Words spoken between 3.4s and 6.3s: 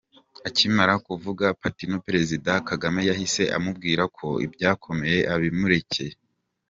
amubwira ko iby’abakomeye abimurekera.